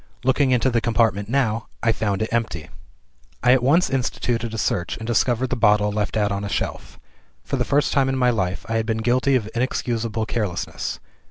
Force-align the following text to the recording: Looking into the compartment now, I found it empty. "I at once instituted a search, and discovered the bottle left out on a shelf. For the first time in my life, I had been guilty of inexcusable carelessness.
Looking 0.23 0.49
into 0.49 0.71
the 0.71 0.81
compartment 0.81 1.29
now, 1.29 1.67
I 1.83 1.91
found 1.91 2.23
it 2.23 2.33
empty. 2.33 2.69
"I 3.43 3.51
at 3.53 3.61
once 3.61 3.87
instituted 3.87 4.51
a 4.51 4.57
search, 4.57 4.97
and 4.97 5.05
discovered 5.05 5.51
the 5.51 5.55
bottle 5.55 5.91
left 5.91 6.17
out 6.17 6.31
on 6.31 6.43
a 6.43 6.49
shelf. 6.49 6.97
For 7.43 7.55
the 7.57 7.65
first 7.65 7.93
time 7.93 8.09
in 8.09 8.17
my 8.17 8.31
life, 8.31 8.65
I 8.67 8.77
had 8.77 8.87
been 8.87 8.97
guilty 9.05 9.35
of 9.35 9.47
inexcusable 9.53 10.25
carelessness. 10.25 10.99